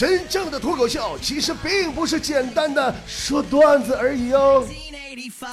[0.00, 4.66] 真正的脱口秀其实并不是简单的说段子而已哦。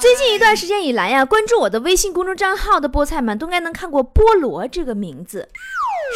[0.00, 5.50] 最近一段时间以来呀，关注我的微信公众账号的菠菜们都应该能看过菠萝这个名字，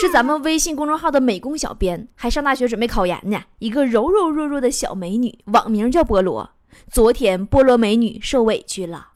[0.01, 6.53] 是咱们微信公众号的美工小编，还上大学准备考研呢，一个柔柔弱弱的小美女，网名叫菠萝。
[6.91, 9.09] 昨天菠萝美女受委屈了，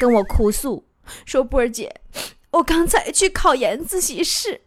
[0.00, 0.84] 跟我哭诉
[1.24, 2.00] 说：“波儿姐，
[2.50, 4.62] 我刚才去考研自习室，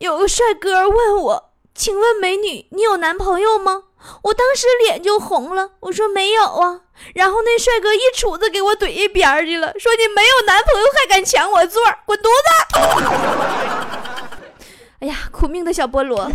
[0.00, 1.45] 有个帅哥问我，
[1.76, 3.84] 请问美女，你有男朋友吗？”
[4.22, 6.82] 我当时脸就红了，我说没有啊。
[7.14, 13.10] 然后那帅哥一杵子给我怼一边去了，说你没有男朋友还敢抢我座，滚犊子！
[15.00, 16.30] 哎呀，苦命的小菠萝，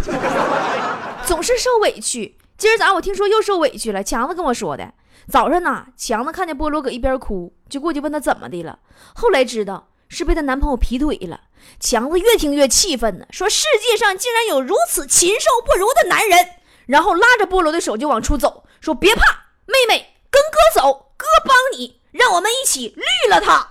[1.26, 2.38] 总是受委屈。
[2.58, 4.94] 今儿早上我听说又受委屈了，强子跟我说的。
[5.30, 8.80] 早上呢，强子看见菠萝搁一边哭，就过去问他怎么的了。
[9.16, 11.40] 后来知道是被她男朋友劈腿了。
[11.80, 16.48] 强子越听越气愤呢，说世界上竟然有如此禽兽不如的男人。
[16.88, 19.24] 然后拉着菠萝的手就往出走，说：“别怕，
[19.66, 23.66] 妹妹，跟哥走，哥帮你，让我们一起绿了他。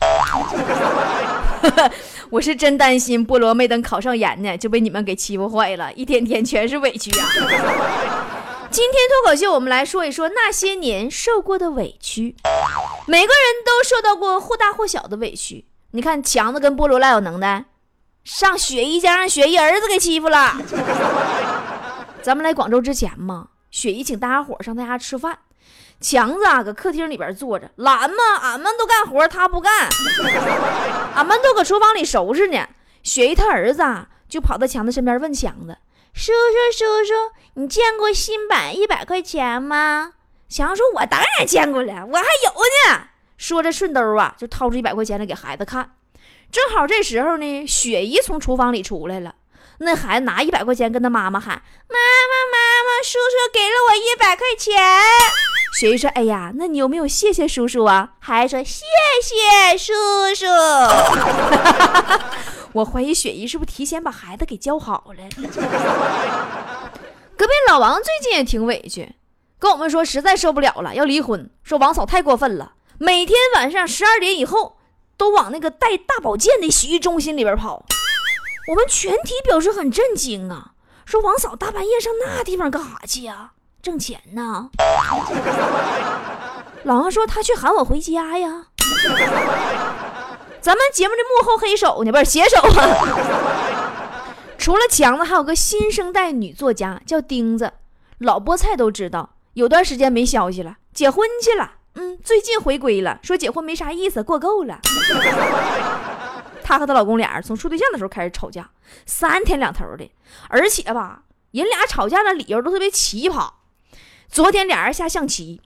[2.28, 7.26] ”我是真担心菠萝没等考上研呢，就被你们给欺负坏了，一天天全是委屈呀。
[8.70, 12.36] 今天脱口秀，我们来说一说那些年受过的委屈。
[13.06, 15.66] 每个人都受到过或大或小的委屈。
[15.92, 17.64] 你看强子跟菠萝赖有能耐，
[18.22, 20.56] 上雪姨家让雪姨儿子给欺负了。
[22.22, 25.38] 咱们来广州之前嘛，雪姨请大家伙上他家吃饭，
[26.00, 28.16] 强子啊搁客厅里边坐着，懒嘛？
[28.42, 29.88] 俺们都干活，他不干，
[31.16, 32.68] 俺们都搁厨房里收拾呢。
[33.02, 35.76] 雪姨他儿子啊就跑到强子身边问强子
[36.14, 37.14] ：“叔叔叔叔，
[37.54, 40.12] 你见过新版一百块钱吗？”
[40.48, 43.08] 强子说：“我当然见过了，我还有呢。”
[43.40, 45.92] 说着顺兜啊就掏出一百块钱来给孩子看。
[46.52, 49.34] 正好这时候呢，雪姨从厨房里出来了。
[49.78, 52.02] 那孩子拿一百块钱跟他妈妈喊：“妈妈，
[52.52, 54.76] 妈妈，叔叔给了我一百块钱。”
[55.80, 58.84] 雪姨说：“哎呀，那你有没有谢谢叔叔啊？”孩子说：“谢
[59.22, 59.94] 谢叔
[60.34, 60.44] 叔。
[62.74, 65.24] ”我怀疑雪姨是不是提前把孩子给教好了。
[67.38, 69.14] 隔壁老王最近也挺委屈，
[69.58, 71.48] 跟我们说实在受不了了，要离婚。
[71.62, 74.76] 说王嫂太过分了，每天晚上十二点以后
[75.16, 77.86] 都往那个带大保健的洗浴中心里边跑。
[78.68, 80.72] 我们全体表示很震惊啊！
[81.06, 83.52] 说王嫂大半夜上那地方干啥去呀？
[83.80, 84.68] 挣钱呢？
[86.82, 88.66] 老王说他去喊我回家呀。
[90.60, 94.26] 咱们节目的幕后黑手呢，不是写手啊。
[94.58, 97.72] 除了强子，还有个新生代女作家叫钉子，
[98.18, 99.30] 老菠菜都知道。
[99.54, 101.76] 有段时间没消息了，结婚去了。
[101.94, 104.78] 嗯，最近回归了，说结婚没啥意思，过够了。
[106.62, 108.70] 她和她老公俩人从处对象的时候开始吵架，
[109.06, 110.08] 三天两头的，
[110.48, 113.50] 而且吧，人俩吵架的理由都特别奇葩。
[114.28, 115.60] 昨天俩人下象棋，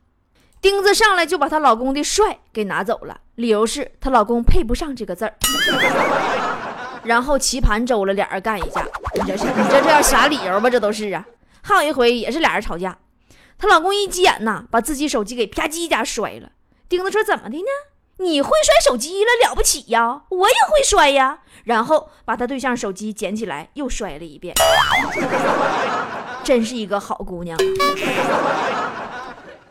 [0.62, 5.34] 钉子上来就把她老公的帅给拿走了，理由是她老公配不上这个字儿。
[7.04, 8.82] 然后棋盘周了，俩人干一架。
[9.14, 10.70] 你这是你这这叫啥理由吧？
[10.70, 11.22] 这都是啊。
[11.60, 12.96] 还有一回也是俩人吵架，
[13.58, 16.50] 她老公一急眼呐，把自己手机给啪叽一下摔了。
[16.88, 17.64] 钉子说怎么的呢？
[18.18, 20.22] 你会摔手机了了不起呀？
[20.28, 21.40] 我也会摔呀。
[21.64, 24.54] 然后把他对象手机捡起来又摔了一遍，
[26.44, 27.58] 真是一个好姑娘。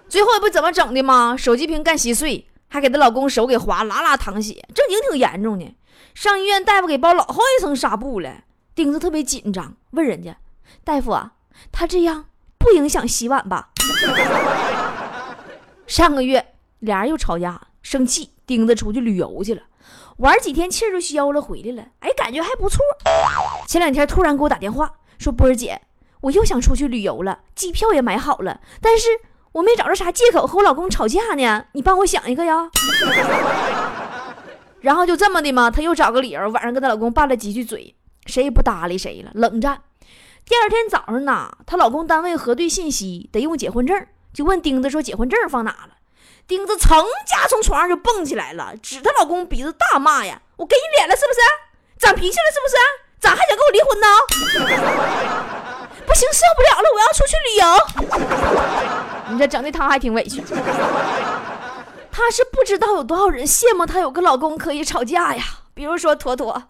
[0.09, 1.35] 最后不怎么整的吗？
[1.37, 5.75] 手机屏干稀碎，还给她老公手给划拉拉淌血，正经挺严重的。
[6.15, 8.43] 上医院大夫给包老厚一层纱布了。
[8.75, 10.37] 钉子特别紧张，问人家
[10.83, 11.33] 大夫啊，
[11.71, 12.25] 他这样
[12.57, 13.69] 不影响洗碗吧？
[15.87, 16.45] 上个月
[16.79, 18.29] 俩人又吵架，生气。
[18.45, 19.61] 钉子出去旅游去了，
[20.17, 22.81] 玩几天气儿就消了，回来了，哎，感觉还不错。
[23.69, 25.81] 前两天突然给我打电话说：“波儿姐，
[26.19, 29.07] 我又想出去旅游了，机票也买好了，但是
[29.53, 32.69] 我没找着啥借口和我老公吵架呢，你帮我想一个呀。
[34.81, 39.81] ”然后就这么的嘛，她又找个理由，晚上跟她老公拌了几句嘴，谁也不搭理谁了，冷战。
[40.45, 45.89] 第二天早上呢，她老公单位核对信息得用结婚证，就问钉子说：“结婚证放哪了？”
[46.45, 51.39] 钉子噌家从床上就蹦起来了，指她老公鼻子大骂呀：“我给你脸了是不是？
[51.97, 52.75] 长脾气了是不是？
[53.21, 54.07] 咋还想跟我离婚呢？
[56.05, 57.65] 不行，受不了了，我要出去旅游。
[59.31, 60.43] ”你这整的她还挺委屈。
[62.11, 66.61] 她是不知道有多少人羡慕她有个老公可以吵架呀，比如说坨坨。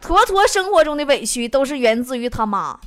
[0.00, 2.78] 坨坨生活中的委屈都是源自于他妈。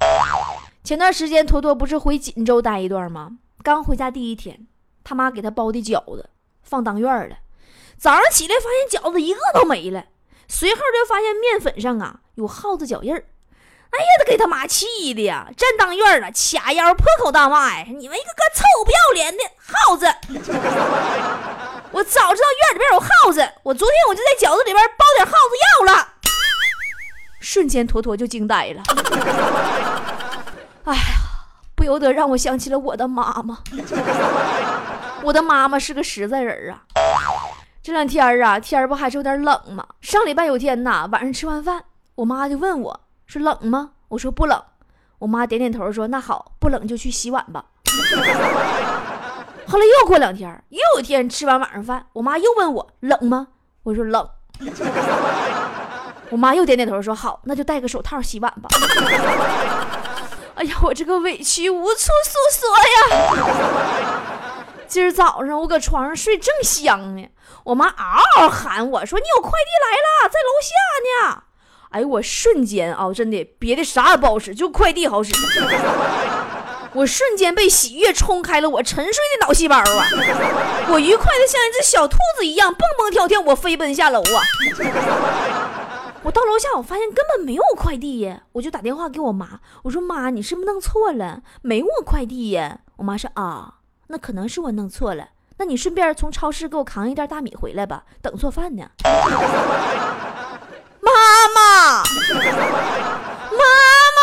[0.84, 3.32] 前段时间坨坨不是回锦州待一段吗？
[3.64, 4.68] 刚回家第一天。
[5.06, 6.30] 他妈给他包的饺子
[6.64, 7.36] 放当院了，
[7.98, 10.06] 早上起来发现饺子一个都没了，
[10.48, 13.26] 随后就发现面粉上啊有耗子脚印儿。
[13.90, 15.50] 哎呀，这给他妈气的呀！
[15.56, 17.86] 站当院了，掐腰破口大骂呀！
[17.86, 20.06] 你们一个个臭不要脸的耗子！
[21.92, 26.13] 我早知道院里边有耗子，我昨天我就在饺子里边包点耗子药了。
[27.44, 28.82] 瞬间，坨坨就惊呆了。
[30.86, 31.02] 哎呀，
[31.76, 33.60] 不由得让我想起了我的妈妈。
[35.24, 36.84] 我的妈妈是个实在人啊。
[37.82, 39.86] 这两天啊，天不还是有点冷吗？
[40.00, 41.84] 上礼拜有天呐，晚上吃完饭，
[42.16, 43.02] 我妈就问我。
[43.28, 43.92] 说冷吗？
[44.08, 44.64] 我说不冷。
[45.20, 47.66] 我妈点点头说：“那好，不冷就去洗碗吧。”
[49.68, 53.48] 后来又过两天，又有一天吃完晚上饭，我妈又问我冷吗？
[53.84, 54.26] 我说冷。
[56.34, 58.68] 我妈又点点头说：“好，那就戴个手套洗碗吧。
[60.58, 62.68] ”哎呀，我这个委屈无处诉说
[63.14, 63.30] 呀！
[64.88, 67.30] 今儿早上我搁床上睡正香呢，
[67.66, 70.74] 我妈嗷嗷喊我说：“你有快递来了，在楼下
[71.06, 71.44] 呢。”
[71.94, 75.32] 哎，我瞬间啊，真的别的啥也不好使，就快递好使。
[76.94, 79.84] 我瞬间被喜悦冲开了我沉睡的脑细胞啊！
[80.90, 84.42] 我愉快的像一只小兔子一样蹦蹦跳跳，我飞奔下楼啊！
[86.24, 91.42] 我到楼下，我发现根本没有快递呀，我就打电话给我妈，我说妈，你是不是弄错了？
[91.62, 92.80] 没我快递呀？
[92.96, 98.90] 我妈说啊，那可能是我弄错了，那你顺便从超市给我扛一袋大米回来吧，等做饭呢。
[101.02, 101.12] 妈
[101.54, 102.04] 妈，
[103.52, 103.66] 妈
[104.16, 104.22] 妈，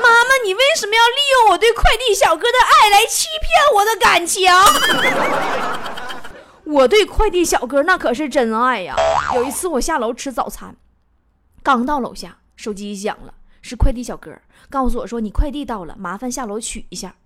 [0.00, 4.48] 妈妈，你为什么要利用我对快递小哥的爱来欺骗我的感情？
[6.66, 8.96] 我对快递小哥那可是真爱呀！
[9.34, 10.76] 有一次我下楼吃早餐，
[11.62, 14.36] 刚到楼下，手机响了，是快递小哥
[14.70, 17.16] 告诉我说：“你快递到了，麻烦下楼取一下。”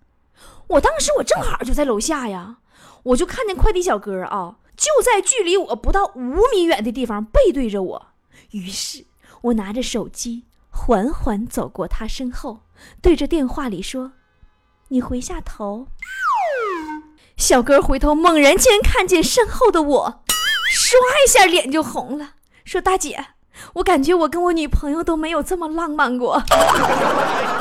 [0.68, 2.58] 我当时我正好就在楼下呀，
[3.04, 4.58] 我就看见快递小哥啊。
[4.76, 8.06] 就在距离我不到五米远的地方，背对着我。
[8.52, 9.06] 于是，
[9.42, 12.60] 我拿着手机，缓缓走过他身后，
[13.02, 14.12] 对着电话里说
[14.88, 15.88] ：“你回下头。”
[17.38, 20.24] 小哥回头，猛然间看见身后的我，
[20.74, 22.30] 唰一下脸就红了，
[22.64, 23.24] 说：“大姐，
[23.74, 26.42] 我感觉我跟我女朋友都没有这么浪漫过。”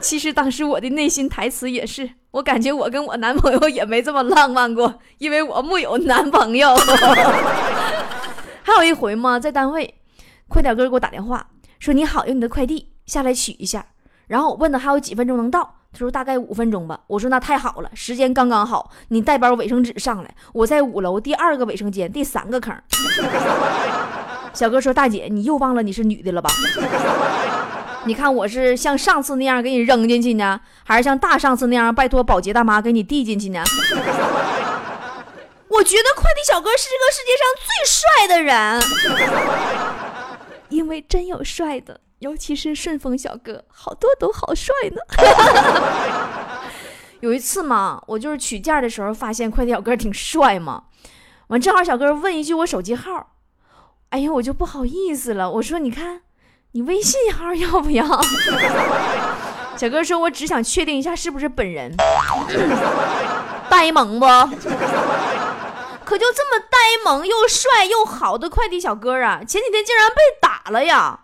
[0.00, 6.74] 其实当时我的内心台词也是，我感觉我跟我男朋友也没这么浪漫过，因为我木有男朋友。
[8.64, 9.96] 还有一回嘛，在单位，
[10.48, 11.46] 快点哥给我打电话
[11.78, 13.84] 说：“你好，有你的快递，下来取一下。”
[14.26, 17.00] 然后我问他还有几分钟能到，他说大概五分钟吧。
[17.06, 22.74] 我说那太好了，时间刚刚好，你带包卫生纸上来，我在五楼第二个卫生间第三个坑。
[24.52, 26.50] 小哥说：“大姐，你又忘了你是女的了吧？”
[28.04, 33.62] 你看我是像上次那样给你扔进去呢，还是像大上次那样拜托保洁大妈给你递进去呢？
[35.68, 38.82] 我觉得快递小哥是这个世界上最帅的人，
[40.68, 45.02] 因为真有帅的，尤其是顺丰小哥，好多都好帅呢。
[47.20, 50.84] 有一次嘛，我就是取件的时候发现快递小哥挺帅嘛，
[51.48, 53.32] 完正好小哥问一句我手机号，
[54.10, 56.22] 哎呀，我就不好意思了，我说你看。
[56.72, 58.04] 你微信号要不要？
[59.76, 61.92] 小哥说：“我只想确定一下是不是本人。
[63.68, 64.26] ”呆萌不？
[66.04, 71.18] 可就这么呆萌又帅又好的快递小哥啊，前几天竟然被打了呀！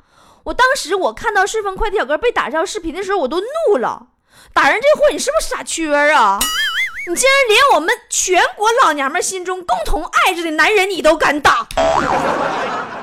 [0.47, 4.07] 我当时我看到顺丰快递小哥被打这条视频的时候，我都怒了。
[4.53, 6.39] 打人这货，你是不是傻缺啊？
[7.09, 11.67] 你竟然连我们全国老娘们心中共同爱着的男人，你都敢打？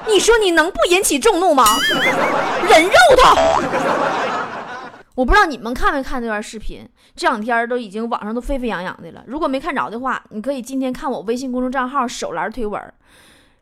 [0.08, 1.66] 你说你能不引起众怒吗？
[2.70, 3.36] 人肉他！
[5.16, 9.22] 我不知道你们看没看那段视频，这两天都已经网上都沸沸扬扬的了。
[9.28, 12.82] 如果没看着的话，你可以今天看我微信公众账号手栏推文。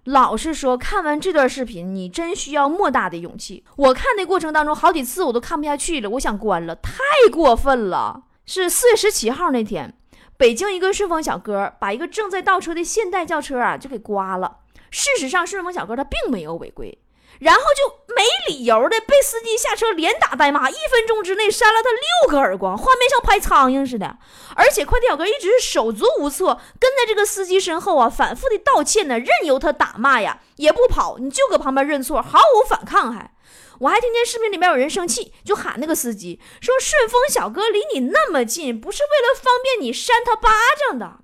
[0.05, 3.63] 老实说，看完这段视频，你真需要莫大的勇气。
[3.77, 6.93] 我看的过程当中，好几次我都看不下去了，我想关了，太
[7.31, 8.23] 过分了。
[8.45, 9.95] 是四月十七号那天，
[10.37, 14.57] 北京一个顺丰小哥把一个正在倒车的现代轿车啊就给刮了。
[14.89, 16.97] 事实上，顺丰小哥他并没有违规，
[17.41, 24.19] 然后就没理由的被司机下车连打带骂，一分钟之内扇了他六个耳光，画面像拍苍蝇似的。
[24.55, 33.11] 而且快递小哥一直是手足无措，跟在这个司机身后啊，反复的道歉呢，任由他打骂呀，也不跑，你就搁旁边认错，毫无反抗。
[33.11, 33.33] 还，
[33.79, 40.51] 我还听见视频里面有人生气，就喊那个司机说：“顺丰小哥离你那么近，不是为了方便你扇他巴
[40.87, 41.21] 掌的。”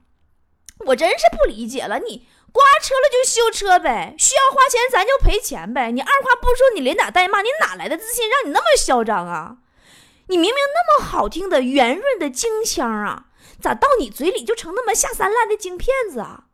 [0.87, 2.27] 我真是不理解了你。
[2.51, 5.91] 刮车了就修车呗，需要花钱咱就赔钱呗。
[5.91, 9.57] 你二话不说，你连打带骂，你哪来的自信让你那么嚣张啊？
[10.27, 13.27] 你明明那么好听的圆润的京腔啊，
[13.61, 16.45] 咋到你嘴里就成那么下三滥的京片子啊？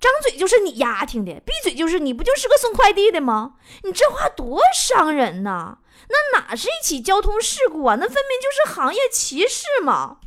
[0.00, 3.54] 张嘴就是你丫听的，闭嘴就是你不就是个送快递的吗？
[3.84, 5.78] 你这话多伤人呐！
[6.08, 7.96] 那哪是一起交通事故啊？
[8.00, 10.18] 那分明就是行业歧视嘛！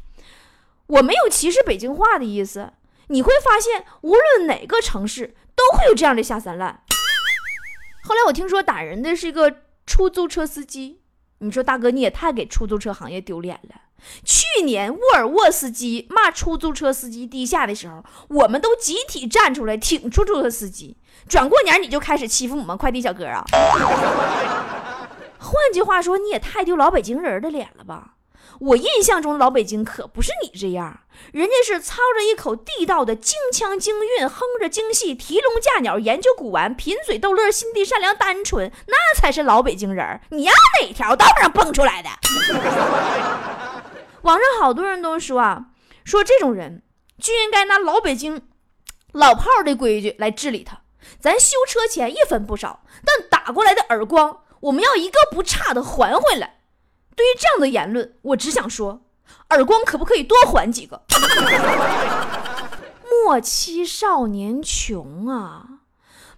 [0.87, 2.71] 我没有歧视北京话的意思。
[3.07, 6.81] 你会发现，无论哪个城市都会有这样的下三滥。
[8.03, 11.01] 后来我听说打人的是一个出租车司机，
[11.39, 13.81] 你说大哥你也太给出租车行业丢脸了。
[14.23, 20.97] 去年沃尔沃司机骂出租车司机低下的时候，我们都集体站出来挺出租车司机。
[21.27, 23.43] 转过年你就开始欺负我们快递小哥啊？
[25.39, 28.14] 换句话说，你也太丢老北京人的脸了吧？
[28.59, 31.01] 我印象中老北京可不是你这样，
[31.33, 40.21] 人家是操着一口地道的京腔京韵，哼着京戏，提笼架鸟，研究古玩，贫嘴逗乐，心地善良单纯，那才是老北京人。
[40.29, 42.09] 你要哪条道上蹦出来的？
[44.23, 45.65] 网上好多人都说啊，
[46.03, 46.81] 说这种人
[47.21, 48.41] 就应该拿老北京
[49.11, 50.81] 老炮的规矩来治理他。
[51.19, 56.54] 咱修车钱一分不少，但打过来的耳光，我们要一个不差的还回来。
[57.15, 59.01] 对于这样的言论，我只想说，
[59.49, 61.03] 耳光可不可以多还几个？
[63.09, 65.79] 莫欺少年穷啊！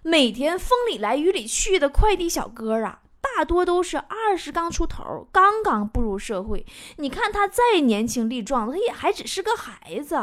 [0.02, 6.64] 每天风里来雨里去的快递小哥啊，大多都是二十刚出头，刚刚步入社会。
[6.96, 10.18] 你看他再年轻力壮，他也还只是个孩子。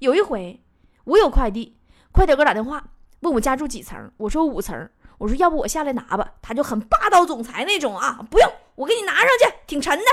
[0.00, 0.60] 有一回，
[1.04, 1.76] 我有快递，
[2.10, 2.88] 快递哥打电话
[3.20, 4.90] 问我家住几层，我说五层。
[5.18, 10.04] 我说要不我下来拿吧，他就很霸道总裁那种啊，不用，我给你拿上去，挺沉的，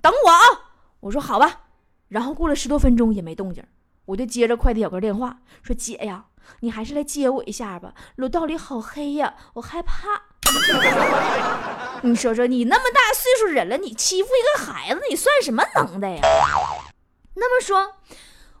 [0.00, 0.40] 等我啊。
[1.00, 1.60] 我说好吧，
[2.08, 3.62] 然后过了十多分钟也没动静，
[4.06, 6.24] 我就接着快递小哥电话说姐呀，
[6.60, 10.22] 你还是来接我一下吧，楼道里好黑呀，我害怕。
[12.02, 16.22] 你说说，你那么大岁数人了，你欺负一个孩子，你算什么能耐呀？
[17.34, 17.96] 那么说，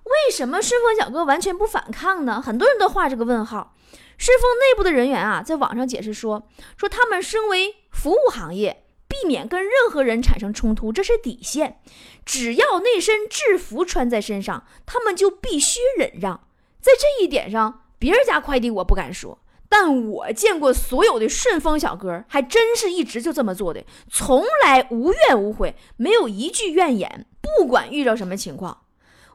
[0.04, 2.42] 为什么顺丰小哥完全不反抗呢？
[2.42, 3.74] 很多人都画这个问号。
[4.18, 11.80] 顺丰内部的人员啊，在网上解释说：“说他们身为服务行业，避免跟任何人产生冲突，这是底线。
[12.26, 16.48] 只要那身制服穿在身上，他们就必须忍让。
[16.80, 27.26] 在这一点上，别人家快递我不敢说，但我见过所有的顺丰小哥，还真是一直就这么做的，从来无怨无悔，没有一句怨言。
[27.40, 28.82] 不管遇到什么情况，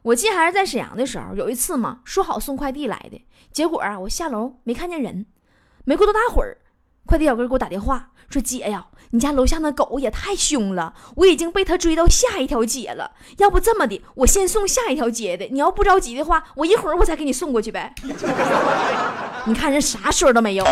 [0.04, 3.20] 我记得还是在沈阳的时候，有一次嘛，说好送快递来的。”
[3.54, 5.28] 结果啊，我下楼没看见人，
[5.86, 6.58] 没过多大会儿，
[7.06, 13.12] 快递小哥给我打电话说：“姐呀，你家楼下那狗也太凶了，我已经被它追到下一条街了。
[13.38, 17.94] 要不这么的，我先送下一条街的，你要不着急的话，我一会儿我再给你送过去呗。
[19.46, 20.66] 你看人啥说都没有，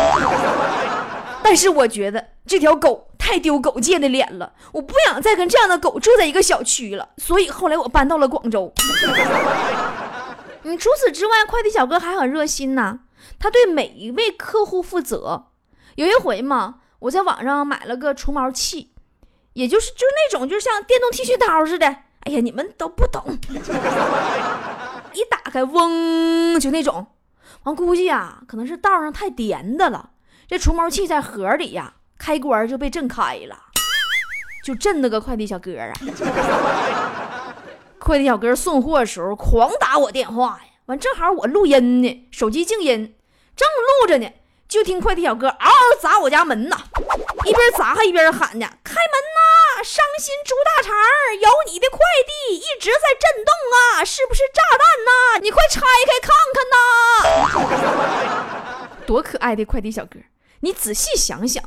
[1.44, 8.72] 但是我觉得这条狗太丢狗界的脸了，我不想再跟这样的狗住在一个小区了，所以后来我搬到了广州。”
[10.64, 13.00] 你除此之外，快递小哥还很热心呐，
[13.38, 15.46] 他对每一位客户负责。
[15.96, 18.92] 有一回嘛，我在网上买了个除毛器，
[19.54, 21.86] 也就是就是那种就是像电动剃须刀似的。
[21.86, 23.36] 哎呀，你们都不懂，
[25.12, 27.08] 一打开嗡就那种。
[27.64, 30.10] 完估计啊，可能是道上太颠的了，
[30.46, 33.56] 这除毛器在盒里呀，开关就被震开了，
[34.64, 35.92] 就震那个快递小哥啊。
[38.02, 43.14] 快递小哥送货的时候狂打我电话呀，完正好我录音呢，手机静音，
[43.56, 43.68] 正
[44.00, 44.28] 录着呢，
[44.68, 46.76] 就听快递小哥嗷嗷砸我家门呐，
[47.46, 50.92] 一边砸还一边喊呢：“开门呐，伤心猪大肠，
[51.40, 55.38] 有你的快递一直在震动啊，是不是炸弹呐？
[55.40, 56.64] 你快拆开看看
[57.78, 60.18] 呐！” 多可爱的快递小哥，
[60.60, 61.62] 你仔细想想。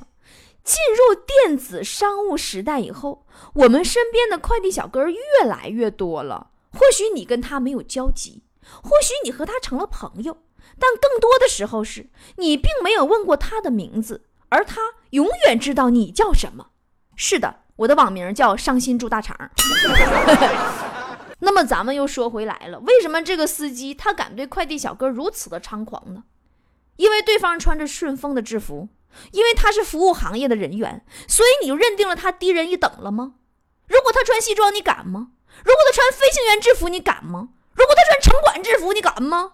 [0.65, 6.49] 进入电子商务时代以后，我们身边的快递小哥越来越多了。
[6.73, 8.41] 或许你跟他没有交集，
[8.81, 10.39] 或许你和他成了朋友，
[10.79, 14.81] 但更多的时候是你并没有问过他的名字，而他
[15.11, 16.71] 永远知道你叫什么。
[17.15, 19.37] 是的，我的网名叫伤心猪大肠。
[21.39, 26.23] 那么咱们又说回来了，为什么这个司机他敢对快递小哥如此的猖狂呢？
[26.95, 28.89] 因为对方穿着顺丰的制服。
[29.31, 33.33] 因为他是服务行业的人员，所以你就认定了他低人一等了吗？
[33.87, 35.27] 如果他穿西装，你敢吗？
[35.63, 37.49] 如果他穿飞行员制服，你敢吗？
[37.73, 39.51] 如果他穿城管制服，你敢吗？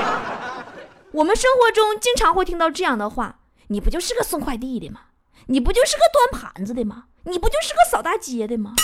[1.12, 5.00] 我们生活中经常会听到这样的话：“你不就是个送快递的吗？
[5.46, 7.04] 你不就是个端盘子的吗？
[7.24, 8.74] 你不就是个扫大街的吗？”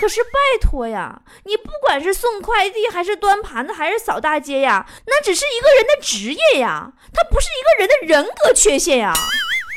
[0.00, 9.12] 可是拜托呀，你不管是送快递，还是端盘子，还是扫大街呀，那只是一个人的职业呀，他不是一个人的人格缺陷呀。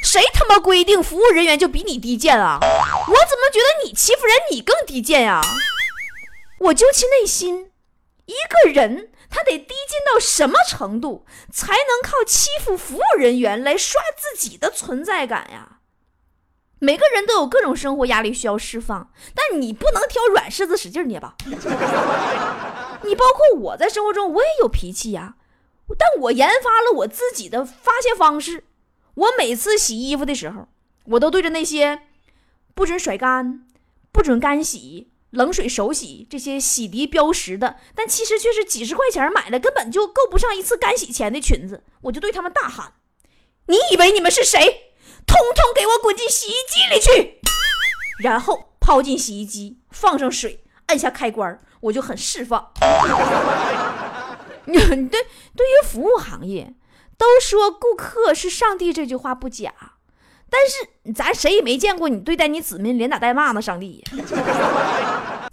[0.02, 2.58] 谁他妈规定服务人员就比你低贱啊？
[2.62, 5.42] 我怎么觉得你欺负人你更低贱呀？
[6.60, 7.74] 我究其内心，
[8.26, 15.73] 一个人他得低贱到什么程度，才能靠欺负服务人员来刷自己的存在感呀？
[16.84, 21.38] 每个人都有各种生活压力需要释放，但你不能挑软柿子使劲捏吧？
[23.04, 25.36] 你包括我在生活中，我也有脾气呀，
[25.98, 28.66] 但我研发了我自己的发泄方式。
[29.14, 30.68] 我每次洗衣服的时候，
[31.06, 32.02] 我都对着那些
[32.76, 33.66] 不准甩干、
[34.12, 42.96] 不准干洗、冷水手洗这些洗涤标识的，但其实却是几十块钱买的，根本就够不上一次干洗钱的裙子，我就对他们大喊
[43.68, 44.90] ：“你以为你们是谁？”
[45.26, 47.42] 通通给我滚进洗衣机里去，
[48.20, 52.72] 然后抛进洗衣机，放上水，按下开关，我就很释放。
[54.66, 56.74] 你对，对于服务行业，
[57.18, 59.74] 都说顾客是上帝这句话不假，
[60.50, 64.04] 但是咱谁也没见过你对待你子民连打带骂的上帝。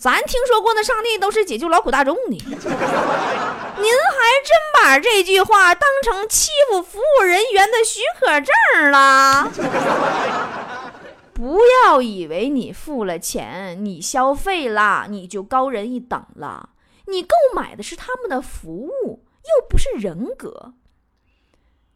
[0.00, 9.52] 咱听说过那上帝都是解救劳苦大众的， 您还真把这句话当成欺负服务人员的许可证了？
[11.34, 16.70] 不要以为你付了钱，你消费了，你就高人一等了。
[17.08, 20.72] 你购买的是他们的服务，又不是人格。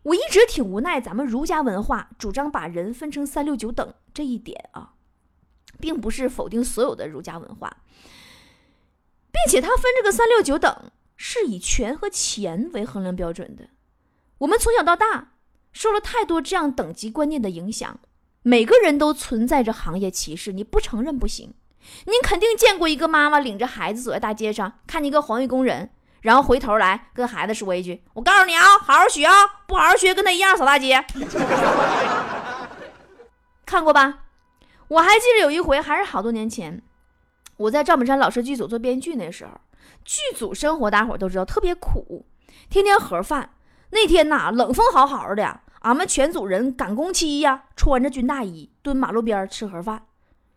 [0.03, 4.91] 我一直挺无奈，咱们儒家文化主张把人分成三六九等这一点啊。
[5.85, 7.77] 并不是否定所有的儒家文化，
[9.31, 13.69] 并且他分这个三六九等是以权和钱为衡量标准的。
[14.39, 15.33] 我们从小到大
[15.75, 18.01] 受了太多这样等级观念的影响，
[18.41, 21.53] 每个人都存在着行业歧视，你不承认不行。
[22.07, 25.91] 您肯定见过一个妈妈领着孩子走在大街上，看见一个环卫工人，
[26.23, 29.35] 然后回头来跟孩子说一句：“我告诉你啊，好好学啊，
[29.67, 31.05] 不好好学跟他一样扫大街。”
[33.67, 34.24] 看过吧？
[34.95, 36.81] 我还记得有一回，还是好多年前，
[37.57, 39.51] 我在赵本山老师剧组做编剧那时候，
[40.05, 42.25] 剧组生活大伙都知道特别苦，
[42.71, 43.51] 天天盒饭。
[43.91, 50.05] 那天呐，冷风好好的，俺们全组人赶工期呀，穿着军大衣蹲马路边吃盒饭。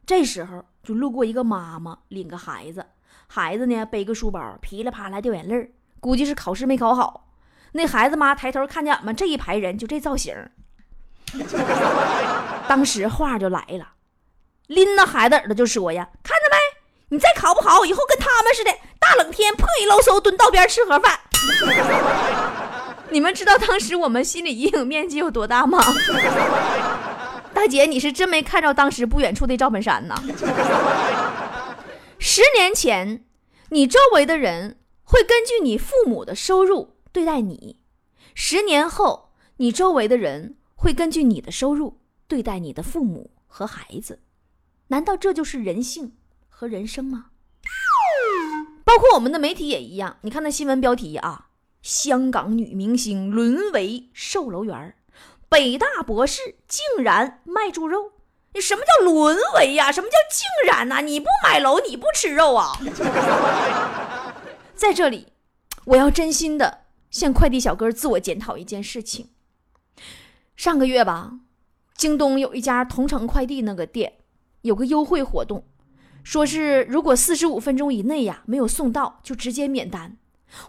[0.06, 2.86] 这时候就路过一个妈妈领个孩子，
[3.26, 7.28] 孩子呢背个书包，噼里啪啦掉眼泪估计是考试没考好。
[7.72, 10.36] 那孩子妈抬头看见俺们这一排人，就这造型，
[12.70, 13.94] 当时话就来了。
[14.68, 16.58] 拎那孩子耳朵就说呀：“看着没，
[17.16, 21.20] 你再考不好，以后跟他们似的，大冷天破衣漏嗖蹲道边吃盒饭。
[23.10, 25.80] ”你们知道当时我们心理阴影面积有多大吗？
[27.54, 30.22] 大姐，你是真没看着当时不远处的赵本山呐。
[32.20, 33.26] 十年前，
[33.70, 37.78] 你周围的人会根据你父母的收入对待你；
[38.36, 44.20] 十年后，你周围的人会根据你的收入对待你的父母和孩子。
[44.88, 46.14] 难道这就是人性
[46.50, 47.32] 和人生吗？
[48.84, 50.18] 包括我们的媒体也一样。
[50.22, 51.50] 你看那新闻标题啊，
[51.82, 54.96] 香港女明星沦为售楼员，
[55.50, 58.14] 北大博士竟然卖猪肉。
[58.54, 59.92] 你什么叫沦为呀？
[59.92, 61.02] 什么叫竟然呐？
[61.02, 62.72] 你不买楼，你不吃肉啊？
[64.74, 65.28] 在这里，
[65.86, 69.32] 我要真心的向快递小哥自我检讨一件事情。
[70.56, 71.34] 上个月吧，
[71.96, 74.14] 京东有一家同城快递那个店。
[74.68, 75.64] 有个优惠活动，
[76.24, 80.18] 说是如果四十五分钟以内呀没有送到，就直接免单。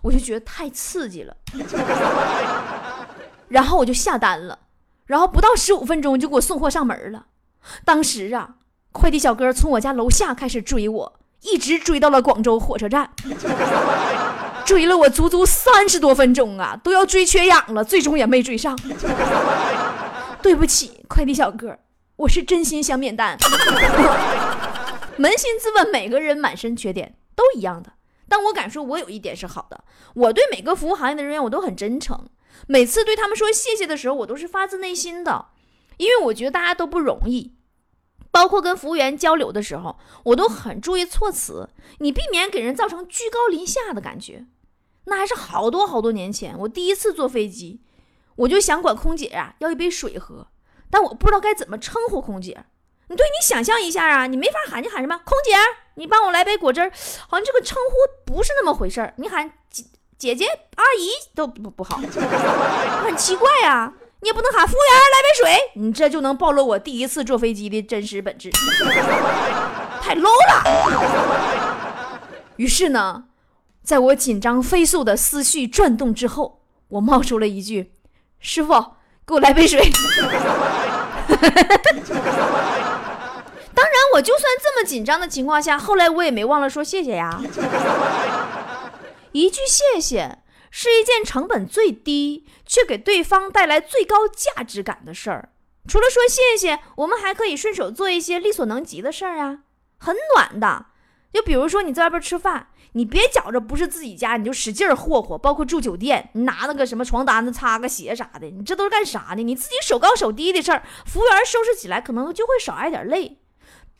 [0.02, 1.36] 我就觉得太刺激了，
[3.48, 4.58] 然后我就下单了，
[5.06, 7.26] 然后不到十五分钟就给我送货上门了。
[7.84, 8.56] 当时啊，
[8.92, 13.10] 快递小哥从我家楼下开始追我，一直追到了广州火车站，
[14.64, 18.76] 追了我足足三十多分钟啊，都要追缺氧了，最终也没追上。
[20.42, 21.78] 对不起，快递小哥。
[22.18, 23.38] 我是真心想免单，
[25.18, 27.92] 扪心自问，每个人满身缺点都一样的，
[28.28, 32.28] 但我敢说，我有一点是好的，我对每个服务行业的人员我都很真诚，
[32.66, 35.46] 每次对他们说谢谢的时候，我都是发自内心的，
[35.98, 37.54] 因为我觉得大家都不容易，
[38.32, 41.68] 包括跟服务员交流的时候，我都很注意措辞，
[42.00, 44.44] 你避免给人造成居高临下的感觉。
[45.04, 47.80] 那还是好多好多年前，我第一次坐飞机，
[48.34, 50.48] 我就想管空姐啊要一杯水喝。
[50.90, 52.64] 但我不知道该怎么称呼空姐，
[53.08, 55.20] 你对你想象一下啊，你没法喊，你喊什么？
[55.24, 55.54] 空姐，
[55.96, 56.90] 你帮我来杯果汁儿。
[57.28, 59.84] 好像这个称呼不是那么回事儿，你喊姐
[60.16, 60.46] 姐姐、
[60.76, 63.92] 阿姨都不不好，很奇怪呀。
[64.20, 68.50] 你也不能喊服务员来杯水，你这就能暴露我第一次坐飞机的真实本质，
[70.00, 70.64] 太 low 了。
[72.56, 73.24] 于是呢，
[73.84, 77.92] 在我紧张飞速的思绪转动之后，我冒出了一句
[78.40, 78.72] ：“师傅。”
[79.28, 79.78] 给我来杯水。
[83.74, 87.40] 当然，我就算这么紧张的情况下，后来我也没忘了说谢谢呀。
[89.32, 90.38] 一句谢谢，
[90.70, 95.50] 是一件成本最低却给对方带来最高价值感的事儿。
[95.86, 99.60] 除了说谢谢，我们还可以顺手做一些力所能及的事儿啊，
[99.98, 100.86] 很暖的。
[101.32, 105.36] 就比如说你在外边吃饭，你别觉着不是自己家，你就使劲霍霍。
[105.36, 109.42] 包括住酒店，你拿那个什么床单子擦个鞋啥的，你这都是干啥呢？
[109.42, 113.38] 你自己手高手低的事儿，服务员收拾起来可能就会少挨点累。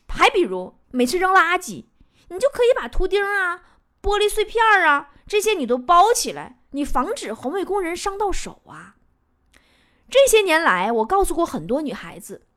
[0.07, 1.85] 还比如每次扔垃圾，
[2.29, 3.61] 你就可以把图钉啊、
[4.01, 8.95] 玻璃碎片啊这些你都包起来，你防止环卫工人伤到手啊。
[10.09, 12.47] 这些年来，我告诉过很多女孩子，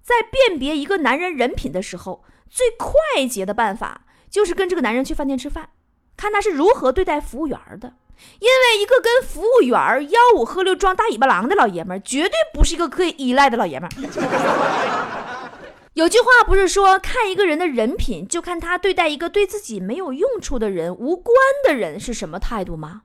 [0.00, 4.06] 在辨别一个男人人品的时候，最快捷的办法。
[4.32, 5.68] 就是跟这个男人去饭店吃饭，
[6.16, 7.92] 看他是如何对待服务员的。
[8.40, 13.92] 因为一个跟服务员吆五喝六、装大尾巴狼的老爷们儿，绝对不是一个可以依赖的老爷们儿。
[15.94, 23.02] 有句话不是说，看一个人的人品，就看他对待一个对自己没有用处的人、无关的人是什么态度吗？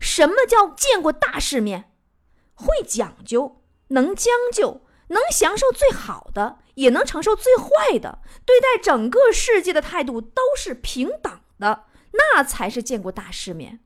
[0.00, 1.92] 什么叫见过大世面，
[2.54, 4.82] 会讲究，能将就？
[5.10, 13.80] 能享受最好的，也能承受最坏的，对待整个世界的态度都是平等的，那才是见过大世面。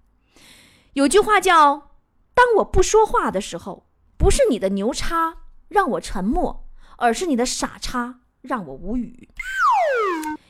[0.92, 1.92] 有句话叫
[2.34, 3.86] ：“当我不说话的时候，
[4.18, 9.30] 不是你的牛叉让我沉默，而是你的傻叉让我无语。”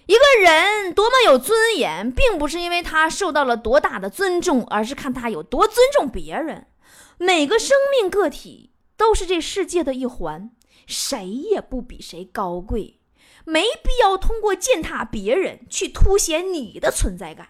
[0.06, 6.66] 一个人多么有尊严，并不是因为他受到了多大的尊重，而是看他有多尊重别人。
[7.18, 10.50] 每个生命个体都是这世界的一环。
[10.86, 12.98] 谁也不比谁高贵，
[13.44, 17.48] 没必要通过践踏别人去凸显你的存在感。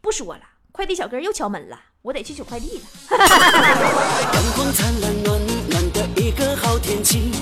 [0.00, 2.84] 不说了，快递小哥又敲门了，我得去取快递了。
[4.32, 7.32] 阳光灿烂，暖暖的一个好天气，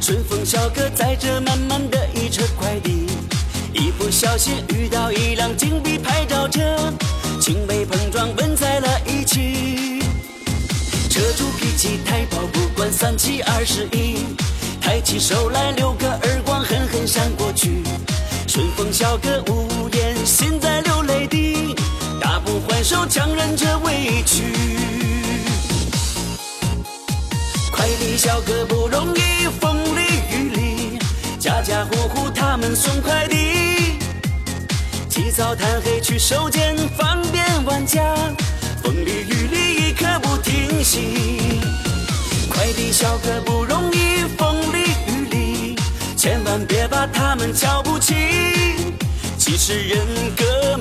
[0.00, 3.06] 顺丰小哥载着满满的一车快递，
[3.72, 6.60] 一不小心遇到一辆金币牌照车，
[7.40, 10.00] 轻微碰撞吻在了一起，
[11.10, 14.18] 车主脾气太暴，不管三七二十一。
[14.86, 17.82] 抬起手来，六个耳光狠狠扇过去。
[18.46, 21.74] 顺丰小哥无言，心在流泪滴，
[22.20, 24.44] 大步还手，强忍着委屈。
[27.72, 30.98] 快递小哥不容易，风里雨里，
[31.40, 33.98] 家家户户他们送快递。
[35.10, 38.14] 起早贪黑去收件，方便万家，
[38.84, 41.60] 风里雨里一刻不停息。
[42.56, 45.76] 快递小哥不容易，风里雨里，
[46.16, 48.14] 千万别把他们瞧不起。
[49.36, 50.75] 其实人格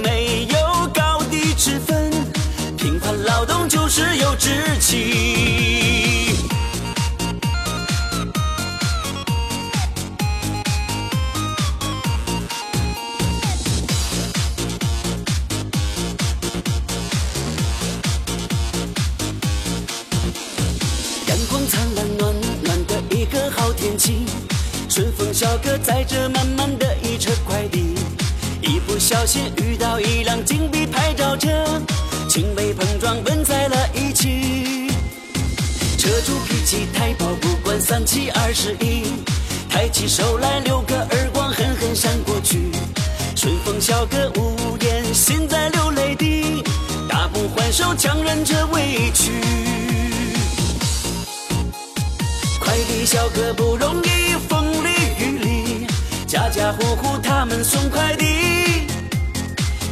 [40.05, 42.69] 起手来六个耳光狠狠扇过去。
[43.35, 46.63] 顺丰小哥无言，心在流泪滴，
[47.09, 49.31] 大步还手，强忍着委屈。
[52.59, 55.87] 快递小哥不容易，风里雨里，
[56.27, 58.25] 家家户户他们送快递。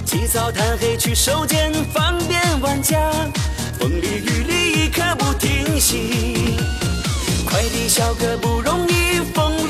[0.05, 3.11] 起早贪黑去收件，方便万家，
[3.79, 6.59] 风里雨里一刻不停息。
[7.47, 9.62] 快递小哥不容易，风，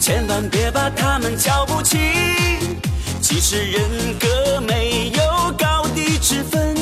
[0.00, 1.98] 千万别把他们瞧不起。
[3.20, 6.74] 其实人格没有高低之分，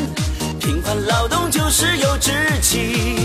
[0.61, 2.31] 平凡劳动就是有志
[2.63, 3.17] 气。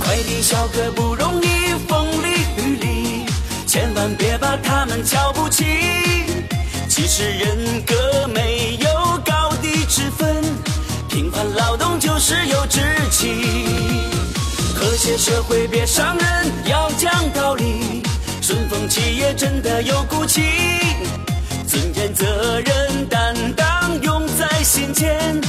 [0.00, 1.46] 快递小哥不容易，
[1.86, 3.26] 风里雨里，
[3.64, 5.64] 千万别把他们瞧不起。
[6.88, 8.88] 其实人格没有
[9.24, 10.42] 高低之分，
[11.08, 13.28] 平凡劳动就是有志气。
[14.74, 17.69] 和谐社会别伤人，要讲道理。
[18.50, 20.42] 顺风企业真的有骨气，
[21.68, 25.40] 尊严、责任、担当永在心间。